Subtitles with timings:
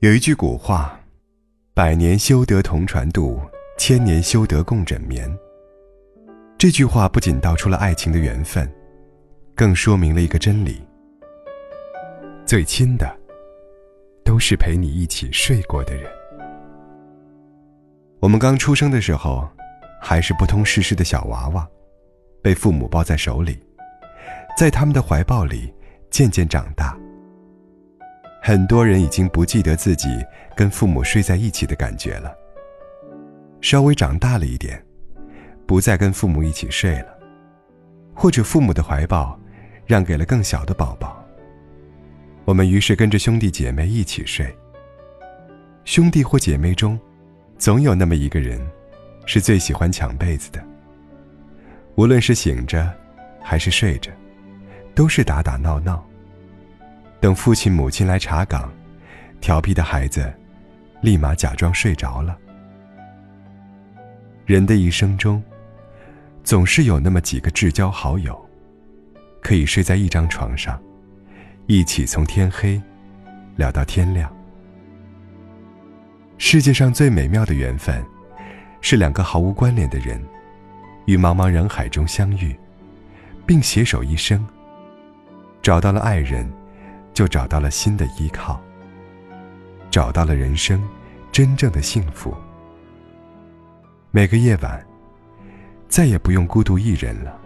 [0.00, 0.96] 有一句古话
[1.74, 3.40] ：“百年修得同船渡，
[3.76, 5.28] 千年修得共枕眠。”
[6.56, 8.72] 这句话不仅道出了爱情的缘分，
[9.56, 10.80] 更说明了一个真理：
[12.46, 13.12] 最亲的，
[14.24, 16.08] 都是陪你一起睡过的人。
[18.20, 19.48] 我们刚出生的时候，
[20.00, 21.68] 还是不通世事的小娃娃，
[22.40, 23.58] 被父母抱在手里，
[24.56, 25.74] 在他们的怀抱里
[26.08, 26.96] 渐渐长大。
[28.48, 30.08] 很多人已经不记得自己
[30.56, 32.34] 跟父母睡在一起的感觉了。
[33.60, 34.82] 稍微长大了一点，
[35.66, 37.08] 不再跟父母一起睡了，
[38.14, 39.38] 或者父母的怀抱
[39.84, 41.22] 让给了更小的宝宝。
[42.46, 44.50] 我们于是跟着兄弟姐妹一起睡。
[45.84, 46.98] 兄弟或姐妹中，
[47.58, 48.58] 总有那么一个人，
[49.26, 50.64] 是最喜欢抢被子的。
[51.96, 52.90] 无论是醒着，
[53.42, 54.10] 还是睡着，
[54.94, 56.02] 都是打打闹闹。
[57.20, 58.72] 等父亲母亲来查岗，
[59.40, 60.32] 调皮的孩子
[61.00, 62.36] 立马假装睡着了。
[64.46, 65.42] 人的一生中，
[66.44, 68.40] 总是有那么几个至交好友，
[69.42, 70.80] 可以睡在一张床上，
[71.66, 72.80] 一起从天黑
[73.56, 74.32] 聊到天亮。
[76.38, 78.02] 世界上最美妙的缘分，
[78.80, 80.24] 是两个毫无关联的人，
[81.06, 82.56] 于茫茫人海中相遇，
[83.44, 84.46] 并携手一生，
[85.60, 86.48] 找到了爱人。
[87.18, 88.62] 就找到了新的依靠，
[89.90, 90.80] 找到了人生
[91.32, 92.32] 真正的幸福。
[94.12, 94.86] 每个夜晚，
[95.88, 97.36] 再也不用孤独一人了。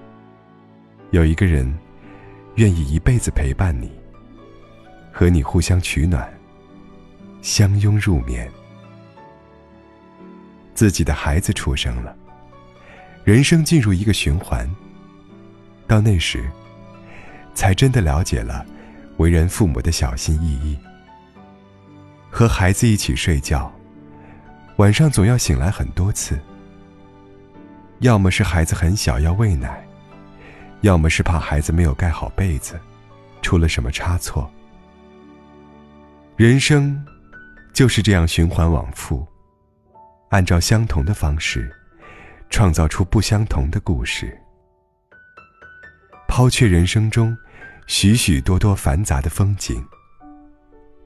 [1.12, 1.75] 有一个人，
[2.56, 3.91] 愿意一辈子陪伴你，
[5.10, 6.31] 和你互相取暖，
[7.41, 8.53] 相拥入眠。
[10.75, 12.15] 自己的孩子出生了，
[13.25, 14.71] 人生进入一个循环。
[15.87, 16.44] 到那时，
[17.54, 18.66] 才真的了解了。
[19.22, 20.77] 为人父母的小心翼翼，
[22.28, 23.72] 和孩子一起睡觉，
[24.78, 26.37] 晚上总要醒来很多次。
[28.00, 29.87] 要么是孩子很小要喂奶，
[30.81, 32.75] 要么是怕孩子没有盖好被子，
[33.43, 34.53] 出了什么差错。
[36.34, 37.00] 人生
[37.72, 39.25] 就是这样循环往复，
[40.31, 41.72] 按照相同的方式，
[42.50, 44.37] 创造出不相同的故事。
[46.27, 47.39] 抛却人生中。
[47.87, 49.84] 许许多多繁杂的风景，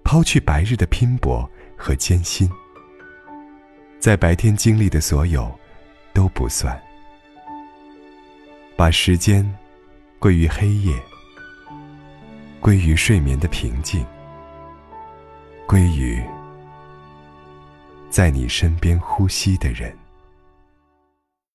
[0.05, 2.49] 抛去白日的拼搏和艰辛，
[3.99, 5.53] 在白天经历的所有
[6.13, 6.81] 都不算，
[8.77, 9.49] 把时间
[10.19, 10.95] 归于黑夜，
[12.61, 14.05] 归于睡眠的平静，
[15.67, 16.23] 归于
[18.11, 19.93] 在你身边呼吸的人。